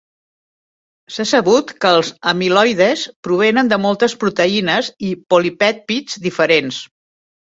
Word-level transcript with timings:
S'ha 1.15 1.25
sabut 1.31 1.73
que 1.83 1.91
els 1.97 2.07
amiloides 2.31 3.03
provenen 3.27 3.69
de 3.73 3.79
moltes 3.83 4.15
proteïnes 4.23 4.89
i 5.09 5.13
polipèptids 5.35 6.19
diferents. 6.25 6.81